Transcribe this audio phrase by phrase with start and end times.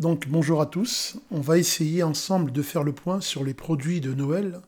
[0.00, 4.00] Donc bonjour à tous, on va essayer ensemble de faire le point sur les produits
[4.00, 4.60] de Noël,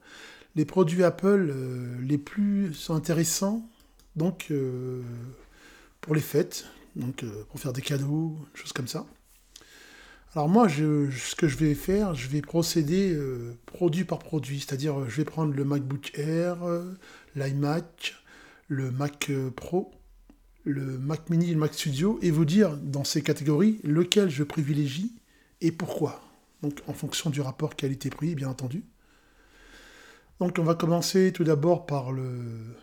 [0.54, 3.68] les produits Apple euh, les plus intéressants
[4.14, 5.02] donc euh,
[6.00, 9.04] pour les fêtes, donc euh, pour faire des cadeaux, choses comme ça.
[10.32, 13.18] Alors moi, ce que je vais faire, je vais procéder
[13.64, 16.58] produit par produit, c'est-à-dire je vais prendre le MacBook Air,
[17.34, 18.14] l'iMac,
[18.68, 19.90] le Mac Pro,
[20.66, 24.42] le Mac Mini et le Mac Studio et vous dire dans ces catégories lequel je
[24.42, 25.14] privilégie
[25.60, 26.20] et pourquoi.
[26.62, 28.82] Donc en fonction du rapport qualité-prix, bien entendu.
[30.40, 32.74] Donc on va commencer tout d'abord par le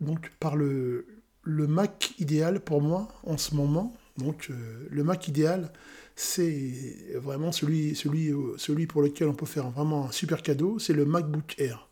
[0.00, 1.06] donc par le,
[1.46, 3.96] Mac idéal pour moi en ce moment.
[4.18, 5.72] Donc euh, le Mac idéal,
[6.14, 10.92] c'est vraiment celui, celui, celui pour lequel on peut faire vraiment un super cadeau, c'est
[10.92, 11.88] le MacBook Air.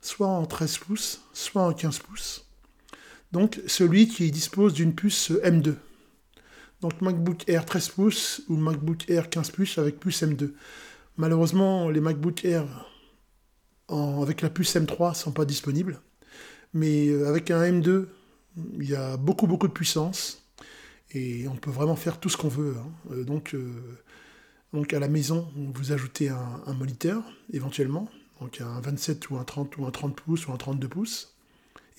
[0.00, 2.49] Soit en 13 pouces, soit en 15 pouces.
[3.32, 5.74] Donc celui qui dispose d'une puce M2.
[6.80, 10.52] Donc MacBook Air 13 pouces ou MacBook Air 15 pouces avec puce M2.
[11.16, 12.66] Malheureusement, les MacBook Air
[14.22, 16.00] avec la puce M3 ne sont pas disponibles.
[16.72, 18.06] Mais euh, avec un M2,
[18.78, 20.42] il y a beaucoup beaucoup de puissance
[21.12, 22.76] et on peut vraiment faire tout ce qu'on veut.
[22.78, 22.90] Hein.
[23.12, 23.98] Euh, donc, euh,
[24.72, 28.08] donc à la maison, vous ajoutez un, un, moniteur éventuellement,
[28.40, 31.36] donc un 27 ou un 30 ou un 30 pouces ou un 32 pouces.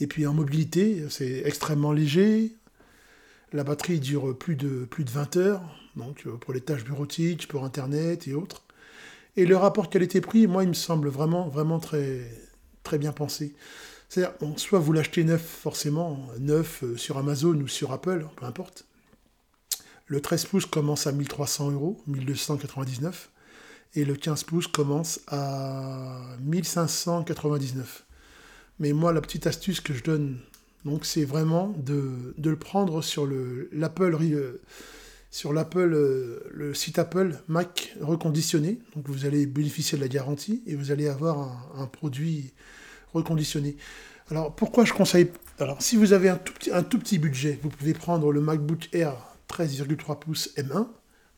[0.02, 2.56] Et puis en mobilité, c'est extrêmement léger.
[3.54, 5.62] La batterie dure plus de, plus de 20 heures,
[5.96, 8.64] donc euh, pour les tâches bureautiques, pour Internet et autres.
[9.38, 12.22] Et le rapport qualité-prix, moi, il me semble vraiment, vraiment très,
[12.82, 13.54] très bien pensé.
[14.10, 18.86] C'est-à-dire, soit vous l'achetez neuf, forcément, neuf euh, sur Amazon ou sur Apple, peu importe.
[20.08, 23.30] Le 13 pouces commence à 1300 euros, 1299.
[23.94, 28.04] Et le 15 pouces commence à 1599.
[28.82, 30.40] Mais moi, la petite astuce que je donne,
[30.86, 33.30] donc, c'est vraiment de, le prendre sur
[33.72, 34.60] l'Apple euh,
[35.30, 38.80] sur l'Apple, euh, le site Apple Mac reconditionné.
[38.96, 42.54] Donc vous allez bénéficier de la garantie et vous allez avoir un, produit
[43.14, 43.78] reconditionné.
[44.32, 45.30] Alors pourquoi je conseille
[45.60, 49.14] Alors si vous avez un tout, petit, budget, vous pouvez prendre le MacBook Air
[49.48, 50.88] 13,3 pouces M1,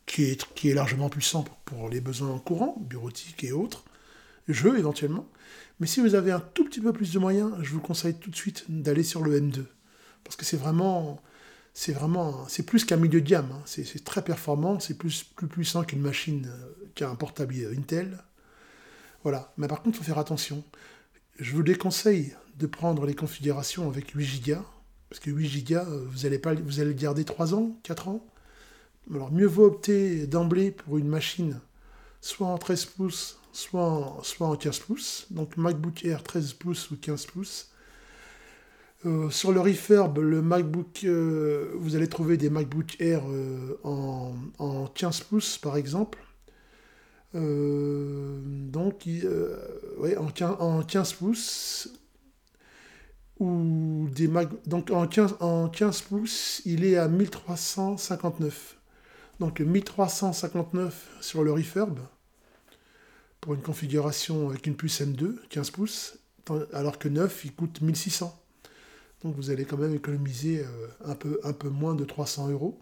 [0.06, 3.84] qui est, qui est largement puissant pour les besoins courants, bureautiques et autres,
[4.48, 5.28] jeux éventuellement.
[5.80, 8.30] Mais si vous avez un tout petit peu plus de moyens, je vous conseille tout
[8.30, 9.64] de suite d'aller sur le M2.
[10.22, 11.20] Parce que c'est vraiment,
[11.72, 13.50] c'est vraiment, c'est plus qu'un milieu de gamme.
[13.52, 13.62] Hein.
[13.66, 18.22] C'est très performant, c'est plus, plus puissant qu'une machine, euh, qu'un portable Intel.
[19.22, 19.52] Voilà.
[19.56, 20.62] Mais par contre, il faut faire attention.
[21.38, 24.56] Je vous déconseille de prendre les configurations avec 8 Go.
[25.10, 28.08] Parce que 8 Go, euh, vous allez, pas, vous allez le garder 3 ans, 4
[28.08, 28.24] ans.
[29.12, 31.60] Alors mieux vaut opter d'emblée pour une machine
[32.24, 35.26] soit en 13 pouces, soit en, soit en 15 pouces.
[35.30, 37.70] Donc MacBook Air 13 pouces ou 15 pouces.
[39.06, 44.34] Euh, sur le refurb, le MacBook, euh, vous allez trouver des MacBook Air euh, en,
[44.58, 46.18] en, 15 pouces par exemple.
[47.34, 49.08] donc,
[50.18, 51.88] en, 15, en 15 pouces.
[53.40, 54.08] Ou
[54.66, 58.76] donc en 15, en 15 pouces, il est à 1359.
[59.40, 61.98] Donc 1359 sur le refurb
[63.44, 66.18] pour une configuration avec une puce M2, 15 pouces,
[66.72, 68.34] alors que 9, il coûte 1600.
[69.22, 72.80] Donc vous allez quand même économiser euh, un peu, un peu moins de 300 euros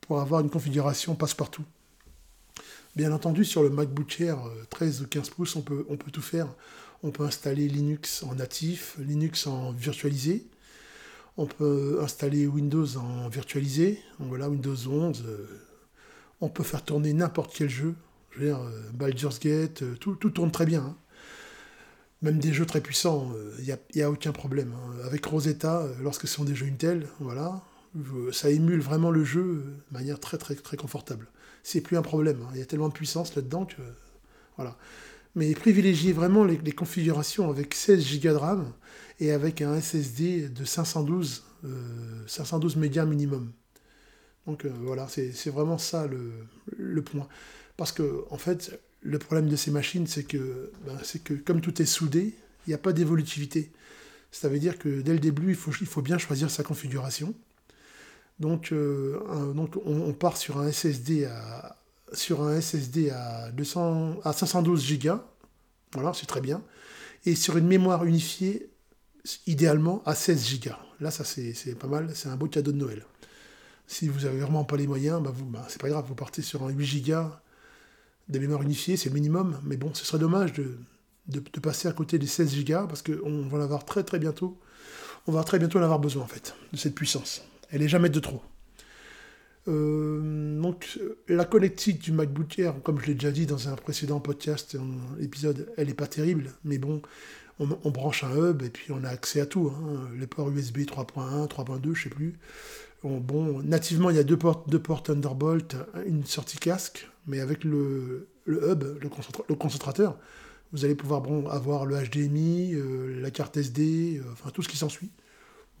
[0.00, 1.64] pour avoir une configuration passe-partout.
[2.96, 4.38] Bien entendu, sur le MacBook Air
[4.70, 6.48] 13 euh, ou 15 pouces, on peut, on peut tout faire.
[7.02, 10.46] On peut installer Linux en natif, Linux en virtualisé.
[11.36, 14.02] On peut installer Windows en virtualisé.
[14.20, 15.22] Voilà, Windows 11.
[15.26, 15.46] Euh,
[16.40, 17.94] on peut faire tourner n'importe quel jeu.
[18.30, 20.82] Je veux dire, euh, Baldur's Gate, euh, tout, tourne très bien.
[20.82, 20.96] Hein.
[22.22, 24.72] Même des jeux très puissants, il euh, n'y a, aucun problème.
[24.74, 25.06] Hein.
[25.06, 27.62] Avec Rosetta, lorsque ce sont des jeux Intel, voilà,
[28.32, 31.26] ça émule vraiment le jeu de manière très très très confortable.
[31.62, 32.42] C'est plus un problème.
[32.42, 32.50] Hein.
[32.54, 33.80] Il y a tellement de puissance là-dedans que
[34.56, 34.76] voilà.
[35.34, 38.72] Mais privilégiez vraiment les, configurations avec 16 Go de RAM
[39.20, 41.44] et avec un SSD de 512,
[42.26, 43.52] 512 mégas minimum.
[44.46, 47.28] Donc voilà, c'est vraiment ça le point.
[47.80, 51.80] Parce que, en fait, le problème de ces machines, c'est que, ben, que comme tout
[51.80, 52.34] est soudé,
[52.66, 53.72] il n'y a pas d'évolutivité.
[54.30, 57.34] Ça veut dire que dès le début, il faut, il faut bien choisir sa configuration.
[58.38, 61.78] Donc, euh, donc on, part sur un SSD à,
[62.12, 65.14] sur un SSD à, 200, à 512 Go.
[65.94, 66.62] Voilà, c'est très bien.
[67.24, 68.68] Et sur une mémoire unifiée,
[69.46, 70.72] idéalement à 16 Go.
[71.00, 73.06] Là, ça c'est pas mal, c'est un beau cadeau de Noël.
[73.86, 76.62] Si vous n'avez vraiment pas les moyens, vous, ben, c'est pas grave, vous partez sur
[76.62, 77.30] un 8 Go
[78.30, 82.18] des mémoires unifiées, c'est le minimum, mais bon, ce serait dommage de, passer à côté
[82.18, 84.58] des 16 Go parce qu'on va l'avoir très très bientôt.
[85.26, 87.42] On va très bientôt en avoir besoin en fait, de cette puissance.
[87.70, 88.42] Elle est jamais de trop.
[89.68, 90.98] Euh, donc
[91.28, 94.76] la connectique du MacBook Air, comme je l'ai déjà dit dans un précédent podcast,
[95.20, 97.02] épisode, elle n'est pas terrible, mais bon,
[97.58, 99.70] on, branche un hub et puis on a accès à tout.
[100.18, 102.38] Les ports USB 3.1, 3.2, je sais plus.
[103.02, 107.62] Bon, nativement, il y a deux portes, deux ports Thunderbolt, une sortie casque, mais avec
[107.64, 110.18] le, hub, le, concentrateur,
[110.72, 111.22] vous allez pouvoir
[111.52, 115.10] avoir le HDMI, euh, la carte SD, euh, enfin tout ce qui s'ensuit.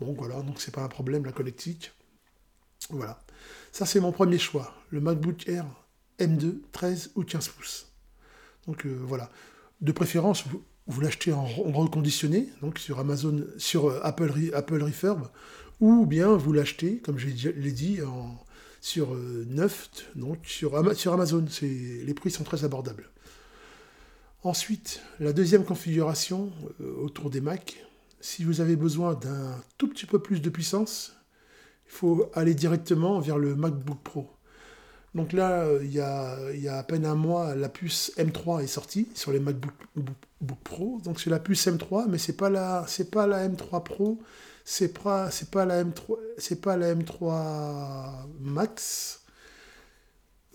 [0.00, 1.92] Bon, voilà, donc c'est pas un problème, la connectique.
[2.88, 3.20] Voilà.
[3.72, 5.66] Ça, c'est mon premier choix, le MacBook Air
[6.20, 7.92] M2, 13 ou 15 pouces.
[8.66, 9.28] Donc euh, voilà.
[9.80, 10.44] De préférence,
[10.86, 15.28] vous, l'achetez en, reconditionné, donc sur Amazon, sur Apple, Apple Refurb,
[15.80, 18.38] ou bien vous l'achetez, comme je l'ai dit, en,
[18.80, 21.44] sur euh, neuf, donc sur, sur Amazon.
[21.62, 23.10] Les prix sont très abordables.
[24.42, 26.50] Ensuite, la deuxième configuration
[26.80, 27.84] euh, autour des Mac,
[28.20, 31.14] si vous avez besoin d'un tout petit peu plus de puissance,
[31.86, 34.30] il faut aller directement vers le MacBook Pro.
[35.14, 38.12] Donc là, euh, il y, a, il y a à peine un mois, la puce
[38.16, 39.74] M3 est sortie sur les MacBook
[40.64, 41.00] Pro.
[41.04, 44.18] Donc c'est la puce M3, mais c'est pas la, c'est pas la M3 Pro,
[44.64, 45.30] c'est pas,
[45.64, 49.22] la M3, c'est pas la M3 Max.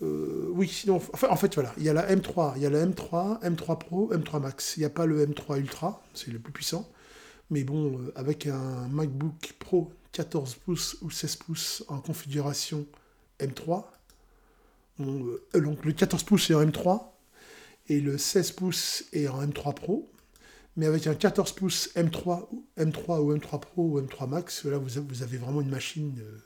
[0.02, 2.86] Euh, oui, sinon, en fait, voilà, il y a la M3, il y a la
[2.86, 4.78] M3, M3 Pro, M3 Max.
[4.78, 6.90] Il n'y a pas le M3 Ultra, c'est le plus puissant.
[7.50, 12.86] Mais bon, euh, avec un MacBook Pro 14 pouces ou 16 pouces en configuration
[13.40, 13.86] M3,
[15.02, 17.12] euh, donc le 14 pouces est en M3
[17.90, 20.10] et le 16 pouces est en M3 Pro.
[20.78, 25.38] Mais avec un 14 pouces M3, M3 ou M3 Pro ou M3 Max, vous avez
[25.38, 26.38] vraiment une machine euh,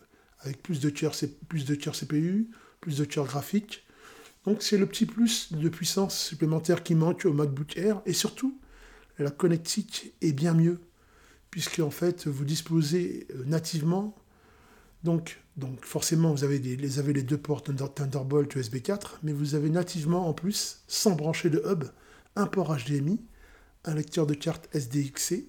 [0.42, 1.16] avec plus de cœurs
[1.48, 2.50] plus de CPU,
[2.80, 3.86] plus de cœurs graphiques.
[4.46, 8.60] Donc c'est le petit plus de puissance supplémentaire qui manque au MacBook Air et surtout
[9.18, 10.80] la connectique est bien mieux
[11.52, 14.16] puisque en fait vous disposez euh, nativement
[15.04, 19.56] donc, donc forcément vous avez, les, avez les deux ports Thunderbolt USB 4 mais vous
[19.56, 21.84] avez nativement en plus sans brancher de hub
[22.36, 23.22] un port HDMI
[23.86, 25.48] un lecteur de carte SDXC.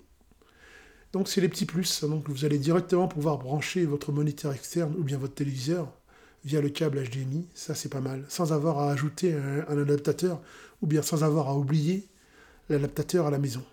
[1.13, 2.05] Donc c'est les petits plus.
[2.05, 5.93] Donc vous allez directement pouvoir brancher votre moniteur externe ou bien votre téléviseur
[6.45, 7.49] via le câble HDMI.
[7.55, 8.25] Ça c'est pas mal.
[8.29, 10.41] Sans avoir à ajouter un, adaptateur
[10.83, 12.09] ou bien sans avoir à oublier
[12.69, 13.65] l'adaptateur à la maison.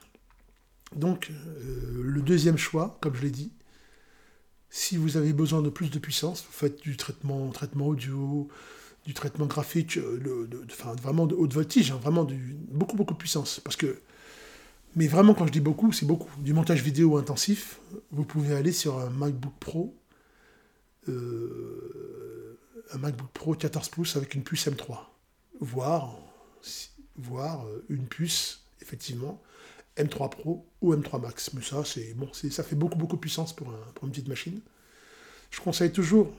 [0.95, 3.51] Donc euh, le deuxième choix, comme je l'ai dit,
[4.69, 8.47] si vous avez besoin de plus de puissance, vous faites du traitement, audio,
[9.05, 13.17] du traitement graphique, euh, enfin, vraiment de haute voltige, hein, vraiment du, beaucoup beaucoup de
[13.17, 13.61] puissance.
[13.63, 14.01] Parce que
[14.97, 16.31] mais vraiment, quand je dis beaucoup, c'est beaucoup.
[16.39, 17.79] Du montage vidéo intensif,
[18.09, 19.95] vous pouvez aller sur un MacBook Pro,
[21.07, 22.57] euh,
[22.91, 24.97] un MacBook Pro 14 pouces avec une puce M3,
[25.61, 26.17] voire,
[27.15, 29.39] voire euh, une puce, effectivement,
[29.97, 31.53] M3 Pro ou M3 Max.
[31.53, 33.71] Mais ça, c'est bon, ça fait beaucoup, beaucoup de puissance pour,
[34.01, 34.59] une petite machine.
[35.51, 36.33] Je conseille toujours.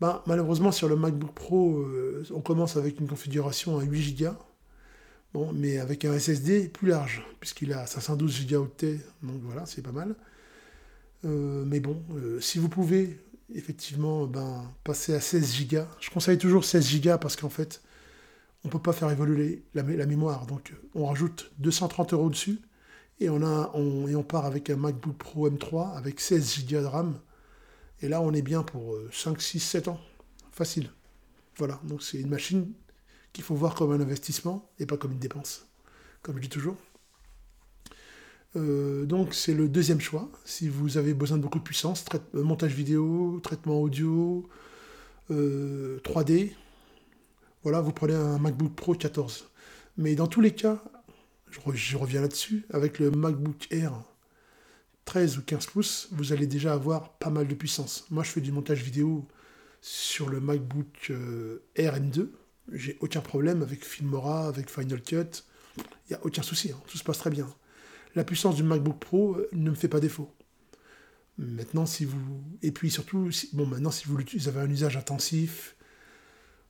[0.00, 4.30] Ben, malheureusement, sur le MacBook Pro, euh, on commence avec une configuration à 8 Go
[5.54, 8.68] mais avec un SSD plus large, puisqu'il a 512 Go,
[9.22, 10.14] donc voilà, c'est pas mal.
[11.24, 13.20] Euh, mais bon, euh, si vous pouvez
[13.54, 17.82] effectivement ben, passer à 16 Go, je conseille toujours 16 Go parce qu'en fait,
[18.64, 20.46] on ne peut pas faire évoluer la, mémoire.
[20.46, 22.60] Donc on rajoute 230 euros dessus
[23.20, 26.80] et on, a, on, et on part avec un MacBook Pro M3 avec 16 Go
[26.80, 27.18] de RAM.
[28.02, 30.00] Et là, on est bien pour 5, 6, 7 ans.
[30.52, 30.90] Facile.
[31.56, 32.72] Voilà, donc c'est une machine
[33.36, 35.66] qu'il faut voir comme un investissement et pas comme une dépense,
[36.22, 36.74] comme je dis toujours.
[38.56, 40.30] Euh, donc c'est le deuxième choix.
[40.46, 44.48] Si vous avez besoin de beaucoup de puissance, euh, montage vidéo, traitement audio,
[45.28, 46.48] 3D, euh,
[47.62, 49.50] voilà, vous prenez un MacBook Pro 14.
[49.98, 50.82] Mais dans tous les cas,
[51.50, 53.92] je, reviens là-dessus, avec le MacBook Air
[55.04, 58.06] 13 ou 15 pouces, vous allez déjà avoir pas mal de puissance.
[58.10, 59.26] Moi je fais du montage vidéo
[59.82, 61.12] sur le MacBook
[61.74, 62.28] Air M2,
[62.72, 65.44] j'ai aucun problème avec Filmora, avec Final Cut.
[65.76, 66.80] Il n'y a aucun souci, hein.
[66.86, 67.48] tout se passe très bien.
[68.14, 70.32] La puissance du MacBook Pro euh, ne me fait pas défaut.
[71.38, 72.42] Maintenant, si vous.
[72.62, 74.16] Et puis surtout, bon, maintenant, si vous,
[74.48, 75.76] avez un usage intensif,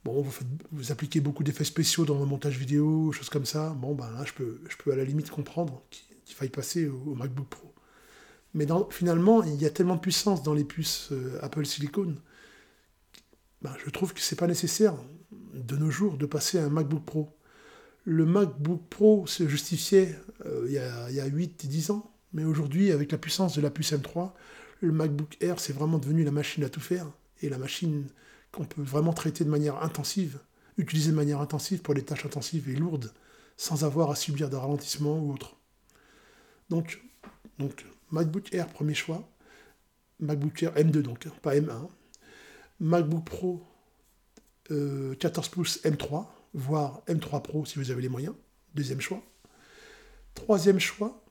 [0.05, 0.27] bon,
[0.73, 4.25] vous, appliquez beaucoup d'effets spéciaux dans le montage vidéo, choses comme ça, bon, ben là,
[4.25, 7.73] je peux, je peux à la limite comprendre qu'il faille passer au, MacBook Pro.
[8.55, 12.17] Mais finalement, il y a tellement de puissance dans les puces euh, Apple Silicon,
[13.63, 14.95] ben, je trouve que c'est pas nécessaire
[15.33, 17.29] de nos jours de passer à un MacBook Pro.
[18.05, 21.91] Le MacBook Pro se justifiait euh, il, y a, il, y a, 8 et 10
[21.91, 24.33] ans, mais aujourd'hui, avec la puissance de la puce M3,
[24.81, 27.07] le MacBook Air, c'est vraiment devenu la machine à tout faire,
[27.43, 28.07] et la machine
[28.53, 30.39] qu'on peut vraiment traiter de manière intensive,
[30.79, 33.13] utiliser de manière intensive pour des tâches intensives et lourdes,
[33.57, 35.57] sans avoir à subir de ralentissement ou autre.
[36.69, 37.03] Donc,
[37.59, 39.29] donc MacBook Air, premier choix.
[40.21, 41.89] MacBook Air M2 donc, hein, pas M1.
[42.81, 43.63] MacBook Pro
[44.69, 48.35] 14 pouces M3, voire M3 Pro si vous avez les moyens.
[48.75, 49.23] Deuxième choix.
[50.35, 51.23] Troisième choix.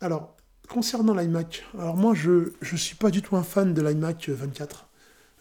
[0.00, 0.36] Alors,
[0.68, 4.88] concernant l'iMac, alors moi je ne suis pas du tout un fan de l'iMac 24.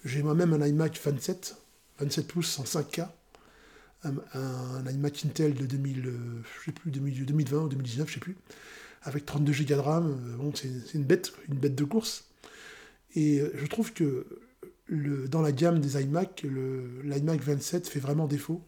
[0.05, 1.57] J'ai moi-même un iMac 27,
[1.99, 3.07] 27 pouces en 5K,
[4.03, 8.37] un, iMac Intel de 2000, je sais plus, 2020 ou 2019, je sais plus,
[9.03, 10.11] avec 32 Go de RAM.
[10.11, 12.25] Euh, bon, c'est une bête, une bête de course.
[13.15, 14.25] Et euh, je trouve que
[14.89, 16.45] dans la gamme des iMac,
[17.03, 18.61] l'iMac 27 fait vraiment défaut.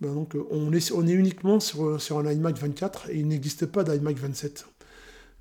[0.00, 4.66] Ben donc on est, uniquement sur, un iMac 24 et il n'existe pas d'iMac 27.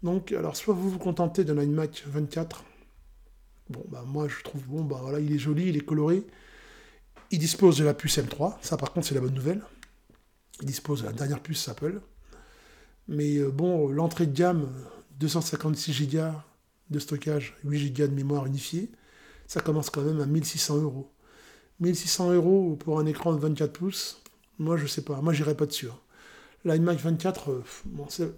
[0.04, 2.64] Donc, alors soit vous vous contentez d'un iMac 24
[3.72, 6.26] Bon, bah, moi, je trouve, bon, bah, voilà, il est joli, il est coloré.
[7.30, 8.56] Il dispose de la puce M3.
[8.62, 9.62] Ça, par contre, c'est la bonne nouvelle.
[10.60, 12.02] Il dispose de la dernière puce Apple.
[13.08, 14.70] Mais euh, bon, l'entrée de gamme,
[15.20, 16.20] 256 Go
[16.90, 18.92] de stockage, 8 Go de mémoire unifiée,
[19.52, 21.12] ça commence quand même à 1600 euros.
[21.82, 24.22] 1600 euros pour un écran de 24 pouces,
[24.60, 25.90] moi je sais pas, moi j'irai pas dessus.
[25.90, 26.00] Hein.
[26.64, 28.34] L'iMac 24, euh,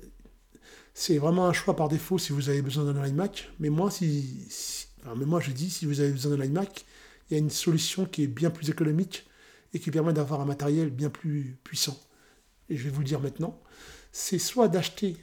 [0.96, 4.88] c'est vraiment un choix par défaut si vous avez besoin d'un iMac, mais moi si
[5.18, 6.86] mais moi, je dis, si vous avez besoin d'un iMac,
[7.30, 9.28] il y a une solution qui est bien plus économique
[9.74, 12.00] et qui permet d'avoir un matériel bien plus puissant.
[12.70, 13.62] Et je vais vous le dire maintenant.
[14.12, 15.18] C'est soit d'acheter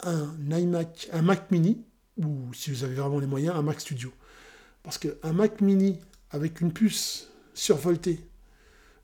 [0.00, 1.84] un iMac, un Mac mini,
[2.16, 4.12] ou si vous avez vraiment les moyens, un Mac Studio.
[4.88, 5.98] Parce qu'un Mac mini
[6.30, 8.20] avec une puce survoltée,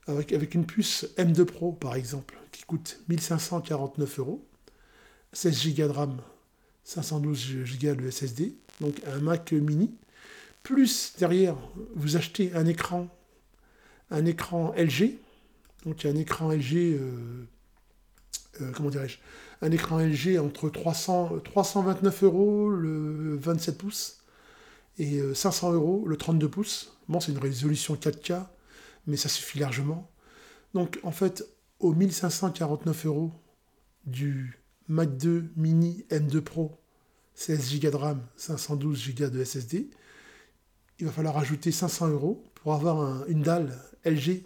[0.06, 4.48] avec, une puce M2 Pro par exemple, qui coûte 1549 euros,
[5.34, 6.22] 16 Go de RAM,
[6.84, 9.94] 512 Go de SSD, donc un Mac mini,
[10.62, 11.54] plus derrière,
[11.94, 13.14] vous achetez un écran,
[14.10, 15.18] un écran LG,
[15.84, 17.46] donc un écran LG, euh,
[18.62, 19.18] euh, comment dirais-je,
[19.60, 24.23] un écran LG entre 300, 329 euros le 27 pouces
[24.98, 26.96] et 500 euh, euros le 32 pouces.
[27.08, 28.46] Bon, c'est une résolution 4K,
[29.06, 30.10] mais ça suffit largement.
[30.72, 31.44] Donc en fait,
[31.80, 33.32] aux 1549 euros
[34.06, 34.58] du
[34.88, 36.78] Mac 2 mini M2 Pro
[37.34, 39.90] 16 Go de RAM, 512 Go de SSD.
[41.00, 44.44] Il va falloir ajouter 500 euros pour avoir une dalle LG,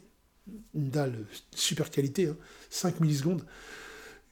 [0.74, 2.30] une dalle super qualité,
[2.70, 3.44] 5 hein, millisecondes.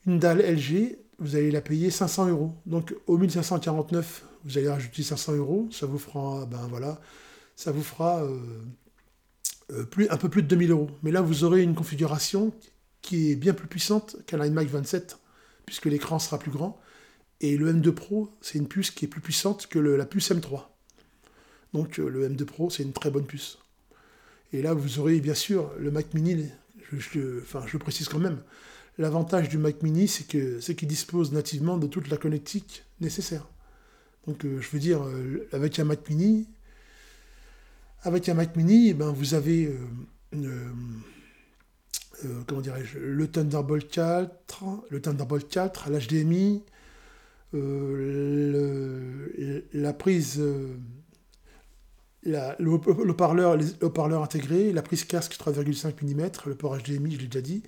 [0.07, 2.55] Une dalle LG, vous allez la payer 500 euros.
[2.65, 7.01] Donc au 1549, vous allez rajouter 500 euros, ça vous fera, ben voilà,
[7.57, 8.39] ça vous fera euh,
[9.73, 10.91] euh, plus, un peu plus de 2000 euros.
[11.03, 12.55] Mais là, vous aurez une configuration
[13.03, 15.19] qui est bien plus puissante qu'un iMac 27,
[15.67, 16.81] puisque l'écran sera plus grand
[17.41, 20.69] et le M2 Pro, c'est une puce qui est plus puissante que la puce M3.
[21.75, 23.59] Donc euh, le M2 Pro, c'est une très bonne puce.
[24.53, 26.49] Et là, vous aurez bien sûr le Mac Mini,
[26.93, 28.41] je, enfin, je précise quand même,
[28.97, 33.47] l'avantage du Mac Mini, c'est qu'il dispose nativement de toute la connectique nécessaire.
[34.27, 36.47] Donc euh, je veux dire, euh, avec un Mac Mini,
[38.03, 39.75] avec un Mac Mini, eh ben, vous avez
[42.47, 46.63] comment dirais-je, le Thunderbolt 4, le Thunderbolt 4, l'HDMI,
[47.55, 50.77] euh, la prise, euh,
[52.25, 57.41] le haut-parleur haut intégré, la prise casque 3,5 mm, le port HDMI, je l'ai déjà
[57.41, 57.63] dit,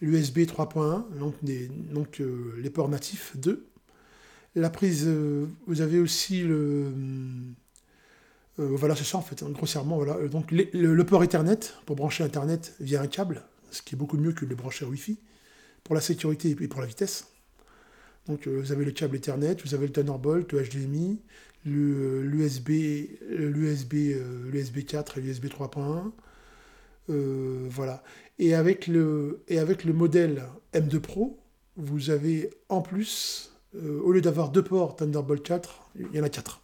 [0.00, 1.04] l'USB 3.1,
[1.92, 3.66] donc, euh, les ports natifs 2.
[4.54, 5.08] La prise,
[5.66, 6.92] vous avez aussi le.
[8.58, 9.96] voilà, c'est ça en fait, grossièrement.
[9.96, 10.28] Voilà.
[10.28, 14.32] Donc le, port Ethernet pour brancher Internet via un câble, ce qui est beaucoup mieux
[14.32, 15.18] que le brancher Wi-Fi,
[15.84, 17.28] pour la sécurité et pour la vitesse.
[18.26, 21.20] Donc euh, vous avez le câble Ethernet, vous avez le Thunderbolt, le HDMI,
[21.64, 22.68] l'USB,
[23.28, 23.92] l'USB,
[24.52, 26.10] l'USB 4 et l'USB 3.1.
[27.10, 28.02] Euh, voilà.
[28.38, 31.38] Et avec, le, et avec le modèle M2 Pro,
[31.76, 36.24] vous avez en plus, euh, au lieu d'avoir deux ports Thunderbolt 4, il y en
[36.24, 36.60] a quatre.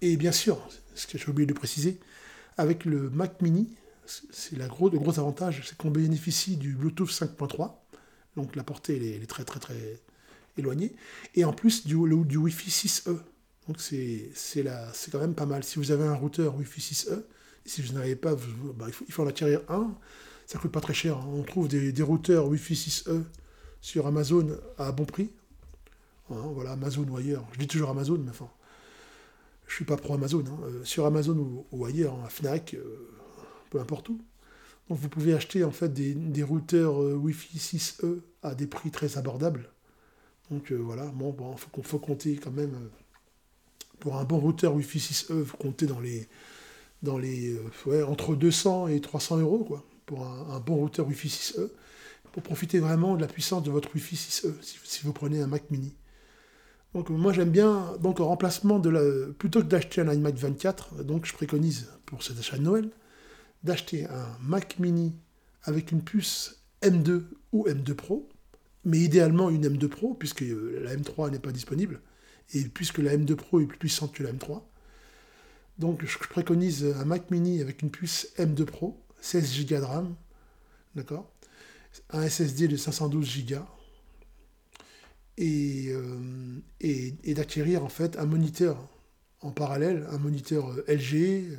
[0.00, 0.60] Et bien sûr,
[0.94, 1.98] ce que j'ai oublié de préciser,
[2.56, 3.68] avec le Mac Mini,
[4.06, 7.72] c'est le gros avantage, c'est qu'on bénéficie du Bluetooth 5.3.
[8.36, 10.00] Donc la portée est, très très très
[10.56, 10.94] éloigné,
[11.34, 13.18] et en plus du, du Wi-Fi 6E.
[13.68, 14.30] Donc c'est
[15.12, 15.62] quand même pas mal.
[15.64, 17.22] Si vous avez un routeur Wi-Fi 6E,
[17.64, 19.94] si vous n'avez pas, bah, il, faut, il faut en acquérir un.
[20.46, 21.16] Ça coûte pas très cher.
[21.16, 21.28] Hein.
[21.32, 23.22] On trouve des, des, routeurs Wi-Fi 6E
[23.80, 25.30] sur Amazon à bon prix.
[26.30, 27.44] Hein, voilà, Amazon ou ailleurs.
[27.52, 28.48] Je dis toujours Amazon, mais enfin,
[29.70, 30.44] je suis pas pro Amazon.
[30.46, 30.58] Hein.
[30.64, 33.08] Euh, sur Amazon ou, ailleurs, à Fnac, euh,
[33.70, 34.20] peu importe où.
[34.88, 39.16] Donc vous pouvez acheter en fait des, routeurs euh, Wi-Fi 6E à des prix très
[39.16, 39.70] abordables.
[40.50, 42.90] Donc voilà, bon, bon, faut, compter quand même.
[44.00, 46.26] Pour un bon routeur Wi-Fi 6E, faut compter dans les,
[47.04, 47.56] dans les
[48.04, 51.68] entre 200 et 300 euros, quoi, pour un, bon routeur Wi-Fi 6E,
[52.32, 55.70] pour profiter vraiment de la puissance de votre Wi-Fi 6E, si, vous prenez un Mac
[55.70, 55.94] mini.
[56.94, 61.04] Donc moi j'aime bien, donc en remplacement de la, plutôt que d'acheter un iMac 24,
[61.04, 62.90] donc je préconise pour cet achat de Noël,
[63.62, 65.14] d'acheter un Mac mini
[65.62, 68.28] avec une puce M2 ou M2 Pro,
[68.84, 72.00] mais idéalement une M2 Pro, puisque euh, la M3 n'est pas disponible,
[72.54, 74.62] et puisque la M2 Pro est plus puissante que la M3.
[75.78, 80.14] Donc je préconise un Mac mini avec une puce M2 Pro, 16 Go de RAM,
[80.96, 81.30] d'accord?
[82.10, 83.56] Un SSD de 512 Go,
[85.40, 88.88] euh, et, d'acquérir en fait un moniteur
[89.40, 91.58] en parallèle, un moniteur LG,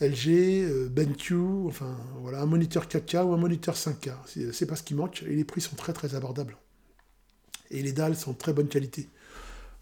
[0.00, 1.34] LG, BenQ,
[1.66, 4.12] enfin voilà, un moniteur 4K ou un moniteur 5K.
[4.52, 6.56] C'est pas ce qui manque et les prix sont très très abordables.
[7.70, 9.08] Et les dalles sont de très bonne qualité.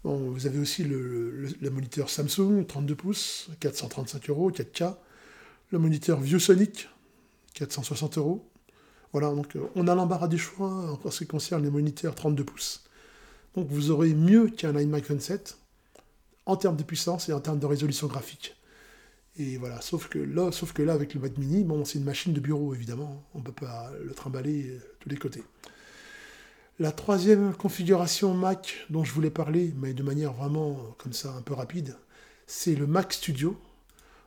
[0.03, 4.95] Vous avez aussi le, moniteur Samsung, 32 pouces, 435 euros, 4K.
[5.71, 6.89] Le moniteur ViewSonic,
[7.53, 8.49] 460 euros.
[9.13, 12.43] Voilà, donc euh, on a l'embarras du choix en ce qui concerne les moniteurs 32
[12.43, 12.83] pouces.
[13.55, 15.57] Donc vous aurez mieux qu'un iMac 27
[16.45, 18.55] en termes de puissance et en termes de résolution graphique.
[19.37, 22.05] Et voilà, sauf que là, sauf que là avec le Mac Mini, bon, c'est une
[22.05, 25.43] machine de bureau évidemment, on ne peut pas le trimballer de tous les côtés.
[26.79, 31.41] La troisième configuration Mac dont je voulais parler, mais de manière vraiment comme ça un
[31.41, 31.95] peu rapide,
[32.47, 33.57] c'est le Mac Studio.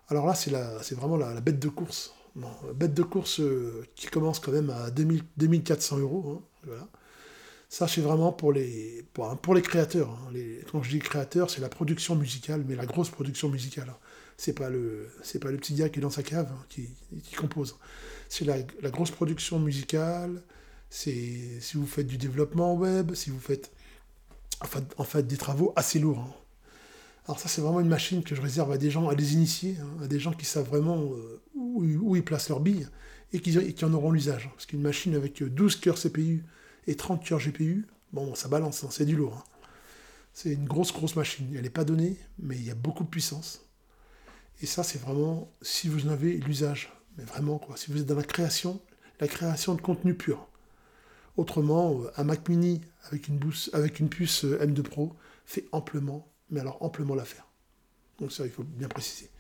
[0.09, 2.15] Alors là, c'est, vraiment la, bête de course.
[2.75, 6.43] bête de course euh, qui commence quand même à 2000, 2400 euros.
[6.69, 6.89] Hein.
[7.69, 10.11] Ça, c'est vraiment pour les, pour, les créateurs.
[10.11, 10.33] Hein.
[10.71, 13.93] Quand je dis créateur, c'est la production musicale, mais la grosse production musicale.
[14.37, 16.89] C'est pas le, c'est pas le petit gars qui est dans sa cave hein, qui,
[17.37, 17.77] compose.
[18.29, 20.43] C'est la, grosse production musicale.
[20.91, 23.73] C'est si vous faites du développement web, si vous faites
[24.97, 26.21] en fait, des travaux assez lourds.
[26.21, 26.35] Hein.
[27.27, 29.77] Alors ça, c'est vraiment une machine que je réserve à des gens, à des initiés,
[30.03, 32.89] à des gens qui savent vraiment euh, où, ils placent leurs billes
[33.33, 34.49] et qui, et qui en auront l'usage.
[34.55, 36.45] Parce qu'une machine avec 12 cœurs CPU
[36.87, 39.37] et 30 cœurs GPU, bon, ça balance, hein, c'est du lourd.
[39.37, 39.45] Hein.
[40.33, 41.51] C'est une grosse, grosse machine.
[41.55, 43.65] Elle n'est pas donnée, mais il y a beaucoup de puissance.
[44.61, 46.93] Et ça, c'est vraiment si vous en avez l'usage.
[47.17, 47.77] Mais vraiment, quoi.
[47.77, 48.81] Si vous êtes dans la création,
[49.21, 50.47] la création de contenu pur.
[51.37, 53.41] Autrement, euh, un Mac mini avec une,
[53.73, 57.47] avec une puce euh, M2 Pro fait amplement, mais alors amplement l'affaire.
[58.19, 59.31] Donc ça, il faut bien préciser.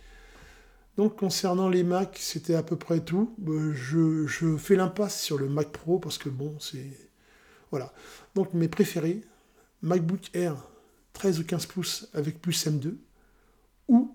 [0.97, 3.35] Donc concernant les Mac, c'était à peu près tout.
[3.47, 7.06] Euh, je, je fais l'impasse sur le Mac Pro parce que bon, c'est
[7.70, 7.92] voilà.
[8.35, 9.22] Donc mes préférés,
[9.83, 10.57] MacBook Air
[11.12, 12.94] 13 ou 15 pouces avec plus M2
[13.88, 14.14] ou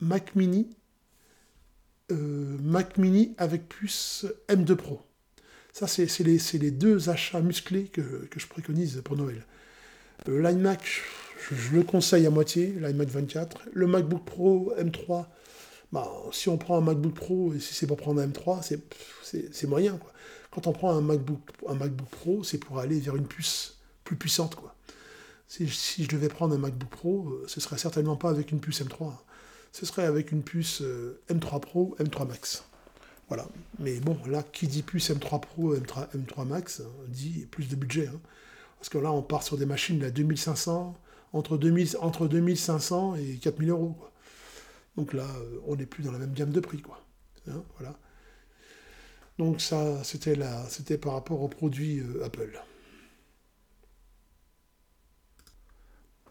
[0.00, 0.70] Mac Mini,
[2.10, 5.02] euh, Mac Mini avec plus M2 Pro.
[5.72, 9.44] Ça, c'est les, les, deux achats musclés que, je préconise pour Noël.
[10.28, 11.02] Euh, L'iMac,
[11.50, 13.62] je, le conseille à moitié, l'iMac 24.
[13.72, 15.26] Le MacBook Pro M3,
[15.92, 18.62] bah, si on prend un MacBook Pro et si c'est pour prendre un M3,
[19.22, 19.96] c'est moyen.
[19.96, 20.12] Quoi.
[20.50, 24.16] Quand on prend un MacBook, un MacBook Pro, c'est pour aller vers une puce plus
[24.16, 24.56] puissante.
[24.56, 24.74] Quoi.
[25.46, 28.82] Si, je devais prendre un MacBook Pro, euh, ce serait certainement pas avec une puce
[28.82, 29.12] M3.
[29.72, 32.64] Ce serait avec une puce euh, M3 Pro, M3 Max.
[33.28, 33.46] Voilà.
[33.78, 37.76] Mais bon, là, qui dit puce M3 Pro, M3, M3 Max, hein, dit plus de
[37.76, 38.08] budget.
[38.08, 38.20] Hein.
[38.78, 40.96] Parce que là, on part sur des machines à 2500,
[41.32, 43.96] entre, 2000, entre 2500 et 4000 euros.
[44.96, 46.80] Donc là, euh, on n'est plus dans la même gamme de prix.
[46.80, 47.00] Quoi.
[47.48, 47.96] Hein, voilà.
[49.40, 52.60] Donc ça, c'était c'était par rapport aux produits euh, Apple.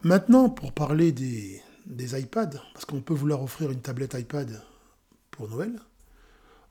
[0.04, 4.62] Maintenant, pour parler des, des iPads, parce qu'on peut vouloir offrir une tablette iPad
[5.32, 5.80] pour Noël.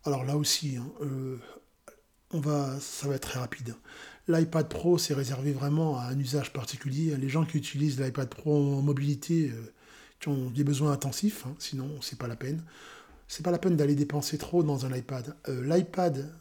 [0.06, 1.38] Alors là aussi, hein, euh,
[2.32, 3.75] on va, ça va être très rapide.
[4.30, 7.17] L'iPad Pro, c'est réservé vraiment à un usage particulier.
[7.17, 9.73] Les gens qui utilisent l'iPad Pro en mobilité, euh,
[10.21, 12.63] qui ont des besoins intensifs, hein, sinon c'est pas la peine
[13.30, 15.36] c'est pas la peine d'aller dépenser trop dans un iPad.
[15.48, 16.34] Euh, L'iPad,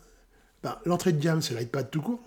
[0.62, 2.22] ben, l'entrée de gamme, c'est l'iPad tout court.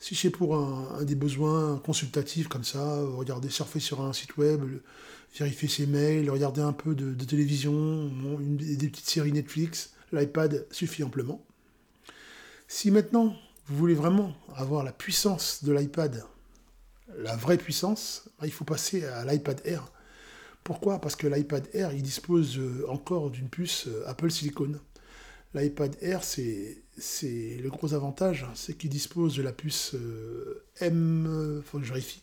[0.00, 4.60] Si c'est pour un, des besoins consultatifs comme ça, regarder, surfer sur un site web,
[5.38, 8.10] vérifier ses mails, regarder un peu de, télévision,
[8.50, 11.40] des petites séries Netflix, l'iPad suffit amplement.
[12.68, 13.36] Si maintenant
[13.68, 16.24] vous voulez vraiment avoir la puissance de l'iPad,
[17.18, 19.92] la vraie puissance, ben, il faut passer à l'iPad Air.
[20.66, 21.00] Pourquoi?
[21.00, 24.72] Parce que l'iPad Air, il dispose euh, encore d'une puce euh, Apple Silicon.
[25.54, 26.82] L'iPad Air, c'est,
[27.62, 31.62] le gros avantage, hein, c'est qu'il dispose de la puce euh, M.
[31.64, 32.20] faut que je vérifie.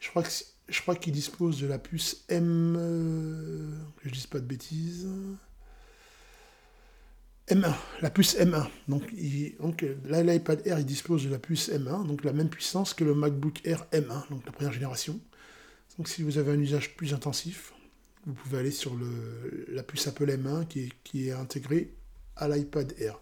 [0.00, 2.72] Je crois, qu'il dispose de la puce M.
[4.02, 5.06] que je dise pas de bêtises.
[7.48, 8.66] M1, la puce M1.
[8.88, 9.14] Donc,
[9.60, 13.12] donc l'iPad Air, il dispose de la puce M1, donc la même puissance que le
[13.12, 15.20] MacBook Air M1, donc la première génération.
[15.98, 17.72] Donc si vous avez un usage plus intensif,
[18.24, 18.96] vous pouvez aller sur
[19.68, 20.66] la puce Apple M1
[21.02, 21.92] qui est, intégrée
[22.36, 23.20] à l'iPad Air.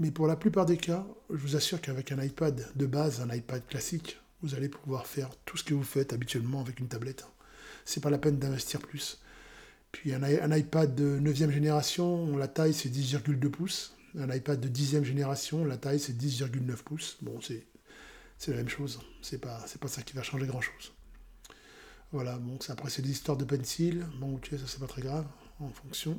[0.00, 3.32] Mais pour la plupart des cas, je vous assure qu'avec un iPad de base, un
[3.32, 7.24] iPad classique, vous allez pouvoir faire tout ce que vous faites habituellement avec une tablette.
[7.84, 9.20] C'est pas la peine d'investir plus.
[9.92, 13.94] Puis un, iPad de 9e génération, la taille c'est 10,2 pouces.
[14.18, 17.18] Un iPad de 10e génération, la taille c'est 10,9 pouces.
[17.22, 17.64] Bon, c'est,
[18.48, 18.98] la même chose.
[19.22, 20.92] C'est pas, pas ça qui va changer grand chose.
[22.12, 24.06] Voilà, bon, après c'est des histoires de pencil.
[24.18, 25.26] Bon, ok, ça c'est pas très grave
[25.60, 26.18] en fonction.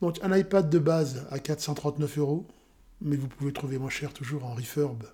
[0.00, 2.46] Donc un iPad de base à 439 euros,
[3.00, 5.04] mais vous pouvez trouver moins cher toujours en refurb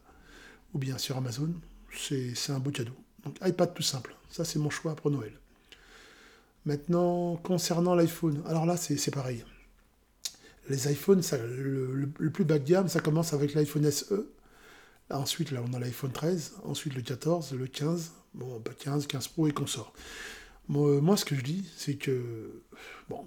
[0.73, 1.53] ou bien sur Amazon.
[1.95, 2.95] C'est, un beau cadeau.
[3.25, 4.15] Donc iPad tout simple.
[4.31, 5.33] Ça c'est mon choix pour Noël.
[6.65, 9.45] Maintenant, concernant l'iPhone, alors là c'est, pareil.
[10.69, 14.29] Les iPhones, ça, le, plus bas de gamme, ça commence avec l'iPhone SE.
[15.11, 19.29] Ensuite, là, on a l'iPhone 13, ensuite le 14, le 15, bon, pas 15, 15
[19.29, 19.93] Pro et qu'on sort.
[20.69, 22.63] Moi, ce que je dis, c'est que,
[23.09, 23.27] bon,